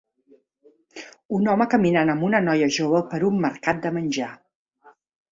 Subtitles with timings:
[1.39, 4.31] Un home caminant amb una noia jove per un mercat de menjar.